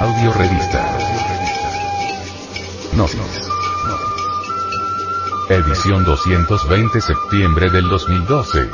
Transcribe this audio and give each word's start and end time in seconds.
Audio 0.00 0.32
Revista. 0.32 0.98
Gnosis. 2.94 3.48
Edición 5.48 6.04
220 6.04 7.00
septiembre 7.00 7.70
del 7.70 7.88
2012. 7.88 8.70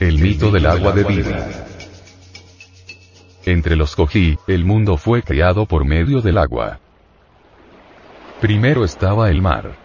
El 0.00 0.18
mito 0.20 0.50
del 0.50 0.66
agua 0.66 0.92
de 0.92 1.04
vida. 1.04 1.73
Entre 3.46 3.76
los 3.76 3.94
Kogi, 3.94 4.38
el 4.46 4.64
mundo 4.64 4.96
fue 4.96 5.22
creado 5.22 5.66
por 5.66 5.84
medio 5.84 6.22
del 6.22 6.38
agua. 6.38 6.80
Primero 8.40 8.84
estaba 8.84 9.28
el 9.28 9.42
mar. 9.42 9.76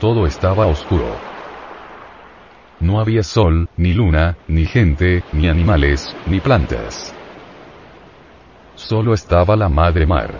Todo 0.00 0.26
estaba 0.26 0.66
oscuro. 0.66 1.16
No 2.80 2.98
había 2.98 3.22
sol, 3.22 3.68
ni 3.76 3.92
luna, 3.92 4.36
ni 4.48 4.64
gente, 4.64 5.22
ni 5.32 5.48
animales, 5.48 6.16
ni 6.26 6.40
plantas. 6.40 7.14
Solo 8.74 9.14
estaba 9.14 9.54
la 9.54 9.68
madre 9.68 10.06
mar. 10.06 10.34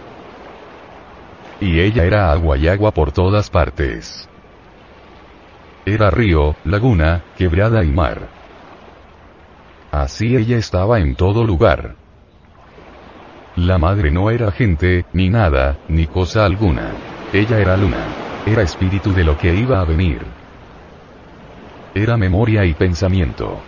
Y 1.60 1.78
ella 1.78 2.04
era 2.04 2.32
agua 2.32 2.56
y 2.56 2.66
agua 2.66 2.90
por 2.90 3.12
todas 3.12 3.50
partes. 3.50 4.28
Era 5.86 6.10
río, 6.10 6.56
laguna, 6.64 7.22
quebrada 7.36 7.84
y 7.84 7.88
mar. 7.88 8.39
Así 9.90 10.36
ella 10.36 10.56
estaba 10.56 11.00
en 11.00 11.16
todo 11.16 11.44
lugar. 11.44 11.96
La 13.56 13.78
madre 13.78 14.12
no 14.12 14.30
era 14.30 14.52
gente, 14.52 15.04
ni 15.12 15.28
nada, 15.28 15.78
ni 15.88 16.06
cosa 16.06 16.44
alguna. 16.44 16.92
Ella 17.32 17.58
era 17.58 17.76
luna. 17.76 18.06
Era 18.46 18.62
espíritu 18.62 19.12
de 19.12 19.24
lo 19.24 19.36
que 19.36 19.54
iba 19.54 19.80
a 19.80 19.84
venir. 19.84 20.20
Era 21.94 22.16
memoria 22.16 22.64
y 22.64 22.74
pensamiento. 22.74 23.60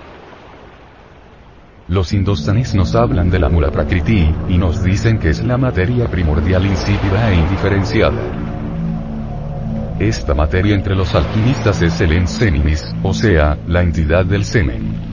Los 1.89 2.13
indostanes 2.13 2.75
nos 2.75 2.95
hablan 2.95 3.29
de 3.29 3.41
la 3.41 3.49
mula 3.49 3.73
prakriti, 3.73 4.33
y 4.49 4.57
nos 4.57 4.83
dicen 4.85 5.19
que 5.19 5.31
es 5.31 5.45
la 5.45 5.59
materia 5.59 6.07
primordial 6.07 6.65
insípida 6.65 7.33
e 7.33 7.35
indiferenciada. 7.35 8.23
Esta 9.99 10.35
materia 10.35 10.75
entre 10.75 10.95
los 10.95 11.15
alquimistas 11.15 11.83
es 11.83 12.01
el 12.01 12.13
ensenimis, 12.13 12.95
o 13.03 13.13
sea, 13.13 13.59
la 13.67 13.83
entidad 13.83 14.25
del 14.25 14.45
semen. 14.45 15.12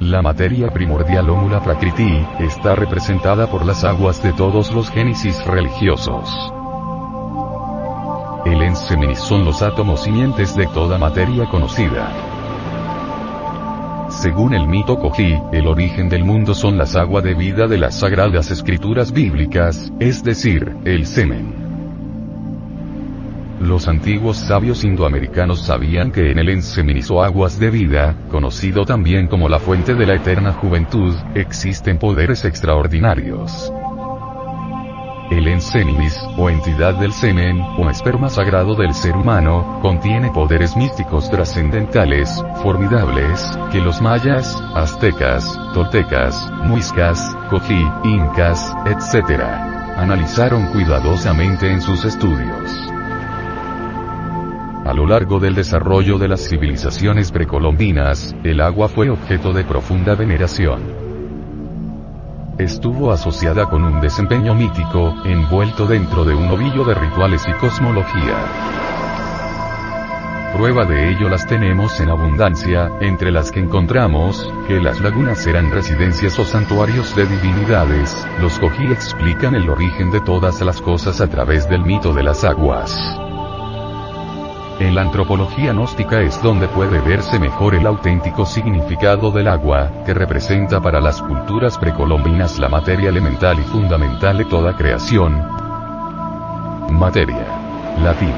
La 0.00 0.22
materia 0.22 0.70
primordial 0.70 1.28
o 1.28 1.34
mula 1.34 1.60
prakriti, 1.60 2.24
está 2.38 2.76
representada 2.76 3.48
por 3.48 3.66
las 3.66 3.82
aguas 3.82 4.22
de 4.22 4.32
todos 4.32 4.72
los 4.72 4.88
génesis 4.90 5.44
religiosos. 5.44 6.52
El 8.46 8.62
enseminis 8.62 9.18
son 9.18 9.44
los 9.44 9.60
átomos 9.60 10.04
simientes 10.04 10.54
de 10.54 10.68
toda 10.68 10.98
materia 10.98 11.46
conocida. 11.46 12.12
Según 14.08 14.54
el 14.54 14.68
mito 14.68 14.96
Kogi, 15.00 15.36
el 15.52 15.66
origen 15.66 16.08
del 16.08 16.22
mundo 16.24 16.54
son 16.54 16.78
las 16.78 16.94
aguas 16.94 17.24
de 17.24 17.34
vida 17.34 17.66
de 17.66 17.78
las 17.78 17.98
sagradas 17.98 18.52
escrituras 18.52 19.10
bíblicas, 19.10 19.92
es 19.98 20.22
decir, 20.22 20.76
el 20.84 21.06
semen. 21.06 21.57
Los 23.68 23.86
antiguos 23.86 24.38
sabios 24.38 24.82
indoamericanos 24.82 25.60
sabían 25.60 26.10
que 26.10 26.30
en 26.30 26.38
el 26.38 26.48
enseminis 26.48 27.10
o 27.10 27.22
aguas 27.22 27.58
de 27.58 27.68
vida, 27.68 28.16
conocido 28.30 28.86
también 28.86 29.26
como 29.26 29.46
la 29.46 29.58
fuente 29.58 29.94
de 29.94 30.06
la 30.06 30.14
eterna 30.14 30.54
juventud, 30.54 31.14
existen 31.34 31.98
poderes 31.98 32.46
extraordinarios. 32.46 33.70
El 35.30 35.48
ensenimis, 35.48 36.18
o 36.38 36.48
entidad 36.48 36.94
del 36.94 37.12
semen, 37.12 37.60
o 37.60 37.90
esperma 37.90 38.30
sagrado 38.30 38.74
del 38.74 38.94
ser 38.94 39.14
humano, 39.14 39.80
contiene 39.82 40.30
poderes 40.30 40.74
místicos 40.74 41.30
trascendentales, 41.30 42.42
formidables, 42.62 43.58
que 43.70 43.82
los 43.82 44.00
mayas, 44.00 44.56
aztecas, 44.74 45.44
toltecas, 45.74 46.50
muiscas, 46.64 47.36
cojí, 47.50 47.86
incas, 48.04 48.72
etc. 48.86 49.42
analizaron 49.98 50.72
cuidadosamente 50.72 51.70
en 51.70 51.82
sus 51.82 52.06
estudios. 52.06 52.87
A 54.88 54.94
lo 54.94 55.06
largo 55.06 55.38
del 55.38 55.54
desarrollo 55.54 56.16
de 56.16 56.28
las 56.28 56.48
civilizaciones 56.48 57.30
precolombinas, 57.30 58.34
el 58.42 58.58
agua 58.62 58.88
fue 58.88 59.10
objeto 59.10 59.52
de 59.52 59.62
profunda 59.62 60.14
veneración. 60.14 60.80
Estuvo 62.56 63.12
asociada 63.12 63.66
con 63.66 63.84
un 63.84 64.00
desempeño 64.00 64.54
mítico, 64.54 65.14
envuelto 65.26 65.84
dentro 65.84 66.24
de 66.24 66.34
un 66.34 66.48
ovillo 66.48 66.86
de 66.86 66.94
rituales 66.94 67.44
y 67.46 67.52
cosmología. 67.60 68.34
Prueba 70.54 70.86
de 70.86 71.10
ello 71.10 71.28
las 71.28 71.46
tenemos 71.46 72.00
en 72.00 72.08
abundancia, 72.08 72.90
entre 73.02 73.30
las 73.30 73.52
que 73.52 73.60
encontramos, 73.60 74.50
que 74.66 74.80
las 74.80 75.02
lagunas 75.02 75.46
eran 75.46 75.70
residencias 75.70 76.38
o 76.38 76.46
santuarios 76.46 77.14
de 77.14 77.26
divinidades, 77.26 78.26
los 78.40 78.58
Kogi 78.58 78.86
explican 78.86 79.54
el 79.54 79.68
origen 79.68 80.10
de 80.10 80.22
todas 80.22 80.62
las 80.62 80.80
cosas 80.80 81.20
a 81.20 81.28
través 81.28 81.68
del 81.68 81.84
mito 81.84 82.14
de 82.14 82.22
las 82.22 82.42
aguas. 82.42 83.27
En 84.80 84.94
la 84.94 85.02
antropología 85.02 85.72
gnóstica 85.72 86.20
es 86.20 86.40
donde 86.40 86.68
puede 86.68 87.00
verse 87.00 87.40
mejor 87.40 87.74
el 87.74 87.84
auténtico 87.84 88.46
significado 88.46 89.32
del 89.32 89.48
agua, 89.48 89.90
que 90.06 90.14
representa 90.14 90.80
para 90.80 91.00
las 91.00 91.20
culturas 91.20 91.76
precolombinas 91.76 92.60
la 92.60 92.68
materia 92.68 93.08
elemental 93.08 93.58
y 93.58 93.62
fundamental 93.62 94.38
de 94.38 94.44
toda 94.44 94.76
creación. 94.76 95.34
Materia. 96.92 97.44
Latín. 98.04 98.34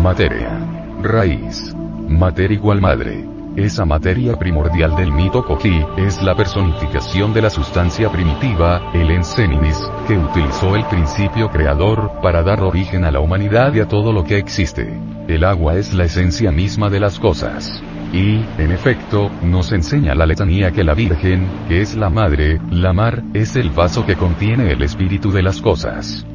Materia. 0.00 0.60
Raíz. 1.02 1.74
Materia 2.08 2.54
igual 2.54 2.80
madre. 2.80 3.33
Esa 3.56 3.84
materia 3.84 4.36
primordial 4.36 4.96
del 4.96 5.12
mito 5.12 5.44
Kogi, 5.44 5.80
es 5.96 6.20
la 6.20 6.34
personificación 6.34 7.32
de 7.32 7.40
la 7.40 7.50
sustancia 7.50 8.10
primitiva, 8.10 8.90
el 8.92 9.12
ensenimis, 9.12 9.78
que 10.08 10.18
utilizó 10.18 10.74
el 10.74 10.84
principio 10.86 11.48
creador, 11.50 12.10
para 12.20 12.42
dar 12.42 12.62
origen 12.62 13.04
a 13.04 13.12
la 13.12 13.20
humanidad 13.20 13.72
y 13.72 13.78
a 13.78 13.86
todo 13.86 14.12
lo 14.12 14.24
que 14.24 14.38
existe. 14.38 14.98
El 15.28 15.44
agua 15.44 15.76
es 15.76 15.94
la 15.94 16.02
esencia 16.02 16.50
misma 16.50 16.90
de 16.90 16.98
las 16.98 17.20
cosas. 17.20 17.70
Y, 18.12 18.44
en 18.58 18.72
efecto, 18.72 19.30
nos 19.40 19.70
enseña 19.70 20.16
la 20.16 20.26
letanía 20.26 20.72
que 20.72 20.82
la 20.82 20.94
Virgen, 20.94 21.48
que 21.68 21.80
es 21.80 21.94
la 21.94 22.10
madre, 22.10 22.60
la 22.72 22.92
mar, 22.92 23.22
es 23.34 23.54
el 23.54 23.70
vaso 23.70 24.04
que 24.04 24.16
contiene 24.16 24.72
el 24.72 24.82
espíritu 24.82 25.30
de 25.30 25.42
las 25.44 25.60
cosas. 25.60 26.26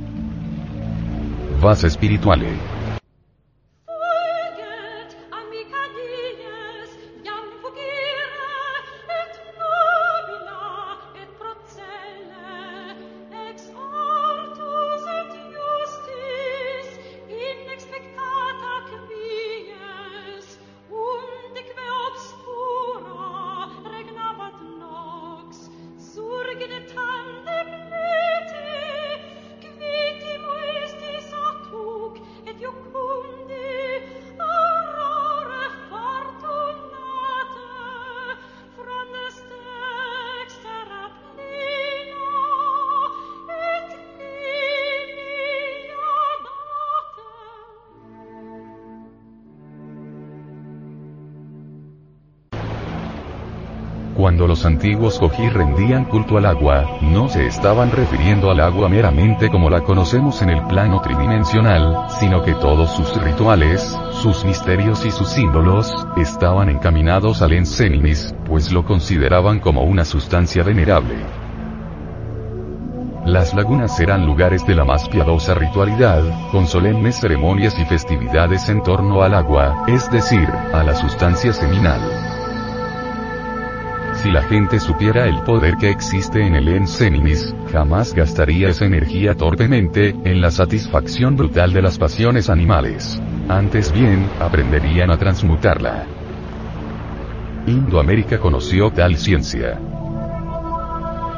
Vaso 1.61 1.85
espirituale. 1.85 2.78
Cuando 54.19 54.47
los 54.47 54.65
antiguos 54.65 55.17
Kogi 55.17 55.47
rendían 55.47 56.03
culto 56.03 56.37
al 56.37 56.45
agua, 56.45 56.97
no 56.99 57.29
se 57.29 57.47
estaban 57.47 57.89
refiriendo 57.89 58.51
al 58.51 58.59
agua 58.59 58.89
meramente 58.89 59.49
como 59.49 59.69
la 59.69 59.79
conocemos 59.79 60.41
en 60.41 60.49
el 60.49 60.61
plano 60.63 60.99
tridimensional, 60.99 62.07
sino 62.19 62.43
que 62.43 62.53
todos 62.55 62.91
sus 62.91 63.15
rituales, 63.23 63.97
sus 64.11 64.43
misterios 64.43 65.05
y 65.05 65.11
sus 65.11 65.29
símbolos, 65.29 66.05
estaban 66.17 66.67
encaminados 66.67 67.41
al 67.41 67.53
ensenimis, 67.53 68.35
pues 68.45 68.73
lo 68.73 68.83
consideraban 68.83 69.61
como 69.61 69.83
una 69.83 70.03
sustancia 70.03 70.63
venerable. 70.63 71.15
Las 73.23 73.53
lagunas 73.53 73.97
eran 74.01 74.25
lugares 74.25 74.67
de 74.67 74.75
la 74.75 74.83
más 74.83 75.07
piadosa 75.07 75.53
ritualidad, 75.53 76.23
con 76.51 76.67
solemnes 76.67 77.21
ceremonias 77.21 77.79
y 77.79 77.85
festividades 77.85 78.67
en 78.67 78.83
torno 78.83 79.21
al 79.21 79.33
agua, 79.33 79.85
es 79.87 80.11
decir, 80.11 80.49
a 80.73 80.83
la 80.83 80.93
sustancia 80.93 81.53
seminal. 81.53 82.38
Si 84.21 84.29
la 84.29 84.43
gente 84.43 84.81
supiera 84.81 85.27
el 85.27 85.43
poder 85.43 85.77
que 85.77 85.89
existe 85.89 86.45
en 86.45 86.53
el 86.53 86.67
Enseninis, 86.67 87.55
jamás 87.71 88.13
gastaría 88.13 88.67
esa 88.67 88.83
energía 88.83 89.33
torpemente, 89.33 90.13
en 90.25 90.41
la 90.41 90.51
satisfacción 90.51 91.37
brutal 91.37 91.71
de 91.71 91.81
las 91.81 91.97
pasiones 91.97 92.49
animales. 92.49 93.17
Antes 93.47 93.93
bien, 93.93 94.29
aprenderían 94.41 95.09
a 95.09 95.17
transmutarla. 95.17 96.05
Indoamérica 97.65 98.39
conoció 98.39 98.91
tal 98.91 99.15
ciencia. 99.15 99.79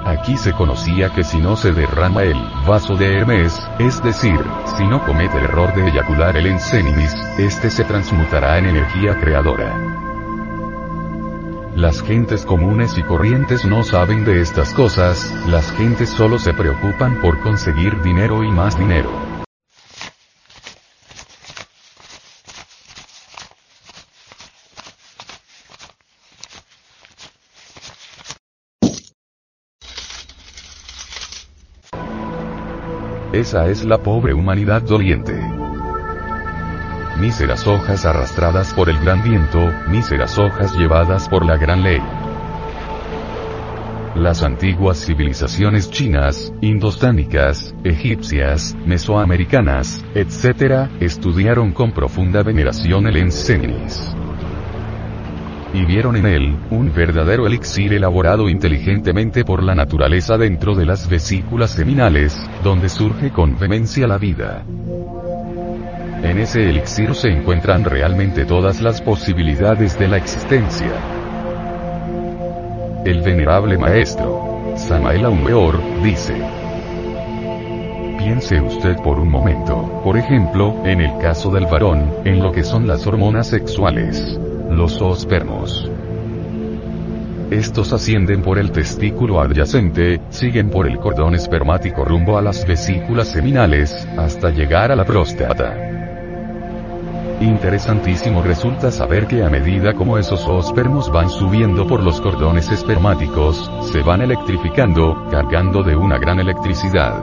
Aquí 0.03 0.35
se 0.35 0.51
conocía 0.51 1.09
que 1.09 1.23
si 1.23 1.37
no 1.37 1.55
se 1.55 1.73
derrama 1.73 2.23
el 2.23 2.37
vaso 2.67 2.95
de 2.95 3.15
Hermes, 3.15 3.55
es 3.77 4.01
decir, 4.01 4.39
si 4.75 4.87
no 4.87 5.05
comete 5.05 5.37
el 5.37 5.43
error 5.43 5.71
de 5.75 5.87
eyacular 5.87 6.35
el 6.35 6.47
enseninis, 6.47 7.13
este 7.37 7.69
se 7.69 7.83
transmutará 7.83 8.57
en 8.57 8.65
energía 8.65 9.19
creadora. 9.19 10.00
Las 11.75 12.03
gentes 12.03 12.45
comunes 12.45 12.97
y 12.97 13.03
corrientes 13.03 13.63
no 13.63 13.83
saben 13.83 14.25
de 14.25 14.41
estas 14.41 14.73
cosas, 14.73 15.33
las 15.47 15.71
gentes 15.71 16.09
solo 16.09 16.37
se 16.37 16.53
preocupan 16.53 17.21
por 17.21 17.39
conseguir 17.39 18.01
dinero 18.01 18.43
y 18.43 18.51
más 18.51 18.77
dinero. 18.77 19.09
Esa 33.31 33.69
es 33.69 33.85
la 33.85 33.97
pobre 34.03 34.33
humanidad 34.33 34.81
doliente 34.81 35.60
míseras 37.21 37.67
hojas 37.67 38.03
arrastradas 38.07 38.73
por 38.73 38.89
el 38.89 38.97
gran 38.99 39.21
viento, 39.21 39.71
míseras 39.87 40.39
hojas 40.39 40.73
llevadas 40.73 41.29
por 41.29 41.45
la 41.45 41.55
gran 41.55 41.83
ley. 41.83 42.01
Las 44.15 44.41
antiguas 44.41 45.05
civilizaciones 45.05 45.91
chinas, 45.91 46.51
indostánicas, 46.61 47.75
egipcias, 47.83 48.75
mesoamericanas, 48.87 50.03
etc., 50.15 50.89
estudiaron 50.99 51.73
con 51.73 51.91
profunda 51.91 52.41
veneración 52.41 53.05
el 53.05 53.17
Ensenis. 53.17 54.01
Y 55.75 55.85
vieron 55.85 56.15
en 56.15 56.25
él, 56.25 56.57
un 56.71 56.91
verdadero 56.91 57.45
elixir 57.45 57.93
elaborado 57.93 58.49
inteligentemente 58.49 59.45
por 59.45 59.61
la 59.61 59.75
naturaleza 59.75 60.37
dentro 60.37 60.73
de 60.73 60.87
las 60.87 61.07
vesículas 61.07 61.69
seminales, 61.69 62.35
donde 62.63 62.89
surge 62.89 63.29
con 63.29 63.57
vehemencia 63.59 64.07
la 64.07 64.17
vida. 64.17 64.65
En 66.23 66.37
ese 66.37 66.69
elixir 66.69 67.15
se 67.15 67.29
encuentran 67.29 67.83
realmente 67.83 68.45
todas 68.45 68.79
las 68.81 69.01
posibilidades 69.01 69.97
de 69.97 70.07
la 70.07 70.17
existencia. 70.17 70.91
El 73.03 73.21
venerable 73.21 73.77
maestro, 73.77 74.73
Samael 74.75 75.25
Aumeor, 75.25 75.81
dice, 76.03 76.35
Piense 78.19 78.61
usted 78.61 78.97
por 78.97 79.19
un 79.19 79.29
momento, 79.29 79.99
por 80.03 80.15
ejemplo, 80.15 80.85
en 80.85 81.01
el 81.01 81.17
caso 81.17 81.49
del 81.49 81.65
varón, 81.65 82.13
en 82.23 82.39
lo 82.39 82.51
que 82.51 82.63
son 82.63 82.87
las 82.87 83.07
hormonas 83.07 83.47
sexuales, 83.47 84.39
los 84.69 84.99
zoospermos. 84.99 85.89
Estos 87.49 87.91
ascienden 87.93 88.43
por 88.43 88.59
el 88.59 88.71
testículo 88.71 89.41
adyacente, 89.41 90.21
siguen 90.29 90.69
por 90.69 90.87
el 90.87 90.99
cordón 90.99 91.33
espermático 91.33 92.05
rumbo 92.05 92.37
a 92.37 92.43
las 92.43 92.65
vesículas 92.67 93.27
seminales, 93.29 94.07
hasta 94.17 94.51
llegar 94.51 94.91
a 94.91 94.95
la 94.95 95.03
próstata. 95.03 95.90
Interesantísimo 97.41 98.43
resulta 98.43 98.91
saber 98.91 99.25
que 99.25 99.43
a 99.43 99.49
medida 99.49 99.93
como 99.95 100.19
esos 100.19 100.47
ospermos 100.47 101.11
van 101.11 101.27
subiendo 101.27 101.87
por 101.87 102.03
los 102.03 102.21
cordones 102.21 102.69
espermáticos, 102.69 103.71
se 103.91 104.03
van 104.03 104.21
electrificando, 104.21 105.27
cargando 105.31 105.81
de 105.81 105.95
una 105.95 106.19
gran 106.19 106.39
electricidad. 106.39 107.19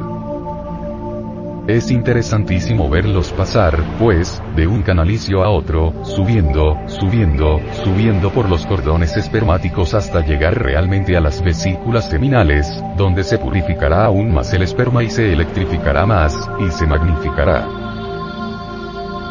Es 1.69 1.93
interesantísimo 1.93 2.91
verlos 2.91 3.31
pasar, 3.31 3.81
pues, 4.01 4.43
de 4.57 4.67
un 4.67 4.83
canalicio 4.83 5.45
a 5.45 5.51
otro, 5.51 5.93
subiendo, 6.03 6.77
subiendo, 6.87 7.61
subiendo 7.85 8.31
por 8.33 8.49
los 8.49 8.67
cordones 8.67 9.17
espermáticos 9.17 9.95
hasta 9.95 10.25
llegar 10.25 10.61
realmente 10.61 11.17
a 11.17 11.21
las 11.21 11.43
vesículas 11.43 12.11
seminales, 12.11 12.83
donde 12.97 13.23
se 13.23 13.39
purificará 13.39 14.07
aún 14.07 14.33
más 14.33 14.53
el 14.53 14.63
esperma 14.63 15.05
y 15.05 15.11
se 15.11 15.33
electrificará 15.33 16.07
más, 16.07 16.51
y 16.59 16.73
se 16.73 16.87
magnificará 16.89 17.78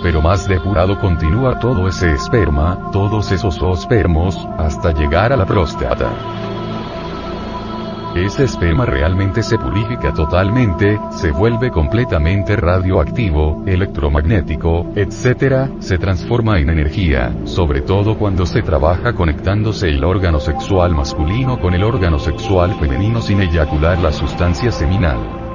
pero 0.07 0.21
más 0.21 0.47
depurado 0.47 0.97
continúa 0.97 1.59
todo 1.59 1.85
ese 1.85 2.13
esperma, 2.13 2.91
todos 2.93 3.29
esos 3.33 3.61
ospermos, 3.61 4.47
hasta 4.57 4.93
llegar 4.93 5.33
a 5.33 5.35
la 5.35 5.45
próstata. 5.45 6.09
Ese 8.15 8.45
esperma 8.45 8.85
realmente 8.85 9.43
se 9.43 9.57
purifica 9.57 10.13
totalmente, 10.13 10.97
se 11.09 11.31
vuelve 11.31 11.71
completamente 11.71 12.55
radioactivo, 12.55 13.61
electromagnético, 13.65 14.93
etc., 14.95 15.71
se 15.79 15.97
transforma 15.97 16.57
en 16.57 16.69
energía, 16.69 17.35
sobre 17.43 17.81
todo 17.81 18.17
cuando 18.17 18.45
se 18.45 18.61
trabaja 18.61 19.11
conectándose 19.11 19.89
el 19.89 20.05
órgano 20.05 20.39
sexual 20.39 20.95
masculino 20.95 21.59
con 21.59 21.73
el 21.73 21.83
órgano 21.83 22.17
sexual 22.17 22.73
femenino 22.79 23.21
sin 23.21 23.41
eyacular 23.41 23.99
la 23.99 24.13
sustancia 24.13 24.71
seminal. 24.71 25.46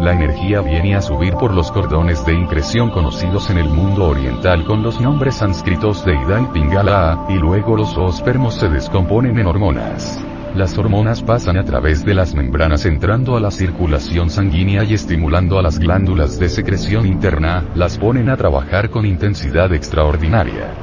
La 0.00 0.12
energía 0.12 0.60
viene 0.60 0.96
a 0.96 1.00
subir 1.00 1.34
por 1.34 1.54
los 1.54 1.70
cordones 1.70 2.26
de 2.26 2.34
increción 2.34 2.90
conocidos 2.90 3.48
en 3.50 3.58
el 3.58 3.68
mundo 3.68 4.08
oriental 4.08 4.64
con 4.64 4.82
los 4.82 5.00
nombres 5.00 5.36
sánscritos 5.36 6.04
de 6.04 6.14
Ida 6.14 6.40
y 6.42 6.46
Pingala, 6.52 7.26
y 7.28 7.34
luego 7.34 7.76
los 7.76 7.96
ospermos 7.96 8.54
se 8.54 8.68
descomponen 8.68 9.38
en 9.38 9.46
hormonas. 9.46 10.22
Las 10.54 10.76
hormonas 10.76 11.22
pasan 11.22 11.56
a 11.56 11.64
través 11.64 12.04
de 12.04 12.14
las 12.14 12.34
membranas 12.34 12.84
entrando 12.86 13.36
a 13.36 13.40
la 13.40 13.50
circulación 13.50 14.30
sanguínea 14.30 14.84
y 14.84 14.94
estimulando 14.94 15.58
a 15.58 15.62
las 15.62 15.78
glándulas 15.78 16.38
de 16.38 16.48
secreción 16.48 17.06
interna, 17.06 17.64
las 17.74 17.96
ponen 17.96 18.28
a 18.28 18.36
trabajar 18.36 18.90
con 18.90 19.06
intensidad 19.06 19.72
extraordinaria. 19.72 20.74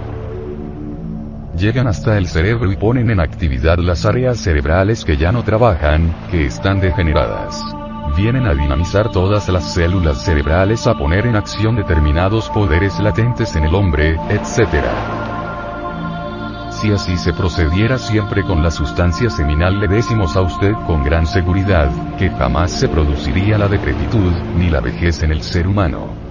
Llegan 1.57 1.87
hasta 1.87 2.17
el 2.17 2.27
cerebro 2.27 2.71
y 2.71 2.75
ponen 2.75 3.11
en 3.11 3.19
actividad 3.19 3.77
las 3.77 4.05
áreas 4.05 4.39
cerebrales 4.39 5.05
que 5.05 5.17
ya 5.17 5.31
no 5.31 5.43
trabajan, 5.43 6.13
que 6.31 6.45
están 6.45 6.79
degeneradas 6.79 7.61
vienen 8.15 8.45
a 8.47 8.53
dinamizar 8.53 9.11
todas 9.11 9.47
las 9.49 9.73
células 9.73 10.23
cerebrales 10.23 10.87
a 10.87 10.93
poner 10.93 11.25
en 11.25 11.35
acción 11.35 11.75
determinados 11.75 12.49
poderes 12.49 12.99
latentes 12.99 13.55
en 13.55 13.65
el 13.65 13.75
hombre, 13.75 14.15
etc. 14.29 14.85
Si 16.69 16.91
así 16.91 17.17
se 17.17 17.33
procediera 17.33 17.97
siempre 17.97 18.43
con 18.43 18.63
la 18.63 18.71
sustancia 18.71 19.29
seminal 19.29 19.79
le 19.79 19.87
decimos 19.87 20.35
a 20.35 20.41
usted 20.41 20.73
con 20.87 21.03
gran 21.03 21.27
seguridad, 21.27 21.91
que 22.17 22.29
jamás 22.29 22.71
se 22.71 22.87
produciría 22.87 23.57
la 23.57 23.67
decrepitud, 23.67 24.31
ni 24.57 24.69
la 24.69 24.81
vejez 24.81 25.21
en 25.23 25.31
el 25.31 25.43
ser 25.43 25.67
humano. 25.67 26.30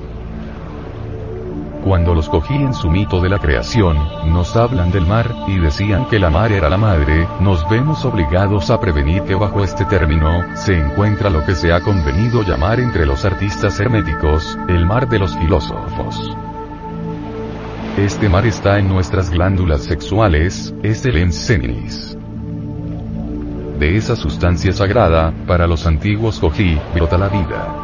Cuando 1.85 2.15
los 2.15 2.29
cogí 2.29 2.55
en 2.55 2.75
su 2.75 2.91
mito 2.91 3.23
de 3.23 3.31
la 3.31 3.39
creación, 3.39 3.97
nos 4.27 4.55
hablan 4.55 4.91
del 4.91 5.07
mar, 5.07 5.35
y 5.49 5.59
decían 5.59 6.07
que 6.07 6.19
la 6.19 6.29
mar 6.29 6.53
era 6.53 6.69
la 6.69 6.77
madre, 6.77 7.27
nos 7.41 7.67
vemos 7.71 8.05
obligados 8.05 8.71
a 8.71 8.79
prevenir 8.79 9.23
que 9.23 9.35
bajo 9.35 9.65
este 9.65 9.87
término, 9.87 10.45
se 10.57 10.75
encuentra 10.75 11.31
lo 11.31 11.45
que 11.45 11.55
se 11.55 11.73
ha 11.73 11.81
convenido 11.81 12.43
llamar 12.43 12.81
entre 12.81 13.07
los 13.07 13.25
artistas 13.25 13.81
herméticos, 13.81 14.59
el 14.69 14.85
mar 14.85 15.09
de 15.09 15.21
los 15.21 15.35
filósofos. 15.39 16.37
Este 17.97 18.29
mar 18.29 18.47
está 18.47 18.79
en 18.79 18.89
nuestras 18.89 19.31
glándulas 19.31 19.83
sexuales, 19.83 20.75
es 20.83 21.05
el 21.07 21.17
enseninis. 21.17 22.17
De 23.79 23.97
esa 23.97 24.17
sustancia 24.17 24.73
sagrada, 24.73 25.33
para 25.47 25.67
los 25.67 25.87
antiguos 25.87 26.39
cogí, 26.39 26.79
brota 26.95 27.17
la 27.17 27.29
vida. 27.29 27.80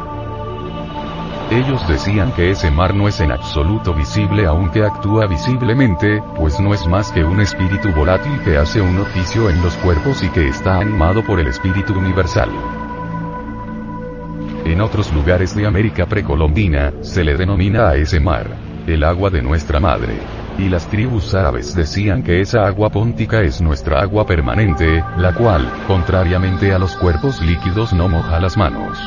Ellos 1.49 1.87
decían 1.87 2.33
que 2.33 2.51
ese 2.51 2.69
mar 2.69 2.93
no 2.93 3.07
es 3.07 3.21
en 3.21 3.31
absoluto 3.31 3.93
visible 3.93 4.45
aunque 4.45 4.83
actúa 4.83 5.27
visiblemente, 5.27 6.21
pues 6.35 6.59
no 6.59 6.73
es 6.73 6.85
más 6.87 7.09
que 7.13 7.23
un 7.23 7.39
espíritu 7.39 7.89
volátil 7.93 8.41
que 8.43 8.57
hace 8.57 8.81
un 8.81 8.99
oficio 8.99 9.49
en 9.49 9.61
los 9.61 9.73
cuerpos 9.77 10.21
y 10.23 10.29
que 10.29 10.49
está 10.49 10.79
animado 10.79 11.23
por 11.23 11.39
el 11.39 11.47
espíritu 11.47 11.97
universal. 11.97 12.49
En 14.65 14.81
otros 14.81 15.13
lugares 15.13 15.55
de 15.55 15.65
América 15.65 16.05
precolombina, 16.05 16.91
se 16.99 17.23
le 17.23 17.37
denomina 17.37 17.87
a 17.87 17.95
ese 17.95 18.19
mar, 18.19 18.47
el 18.85 19.05
agua 19.05 19.29
de 19.29 19.41
nuestra 19.41 19.79
madre. 19.79 20.19
Y 20.57 20.67
las 20.67 20.89
tribus 20.89 21.33
árabes 21.33 21.73
decían 21.73 22.23
que 22.23 22.41
esa 22.41 22.67
agua 22.67 22.89
póntica 22.89 23.41
es 23.41 23.61
nuestra 23.61 24.01
agua 24.01 24.25
permanente, 24.25 25.01
la 25.17 25.33
cual, 25.33 25.71
contrariamente 25.87 26.73
a 26.73 26.79
los 26.79 26.97
cuerpos 26.97 27.41
líquidos 27.41 27.93
no 27.93 28.09
moja 28.09 28.37
las 28.41 28.57
manos 28.57 28.99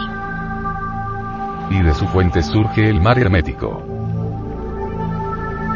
y 1.70 1.82
de 1.82 1.94
su 1.94 2.06
fuente 2.08 2.42
surge 2.42 2.88
el 2.88 3.00
mar 3.00 3.18
hermético. 3.18 3.82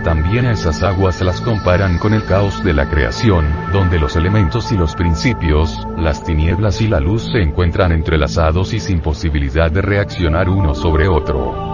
También 0.04 0.44
esas 0.44 0.82
aguas 0.82 1.22
las 1.22 1.40
comparan 1.40 1.98
con 1.98 2.12
el 2.12 2.24
caos 2.24 2.62
de 2.62 2.74
la 2.74 2.90
creación, 2.90 3.46
donde 3.72 3.98
los 3.98 4.16
elementos 4.16 4.70
y 4.70 4.76
los 4.76 4.94
principios, 4.94 5.86
las 5.96 6.22
tinieblas 6.22 6.82
y 6.82 6.88
la 6.88 7.00
luz 7.00 7.30
se 7.32 7.40
encuentran 7.40 7.90
entrelazados 7.90 8.74
y 8.74 8.80
sin 8.80 9.00
posibilidad 9.00 9.70
de 9.70 9.80
reaccionar 9.80 10.50
uno 10.50 10.74
sobre 10.74 11.08
otro. 11.08 11.73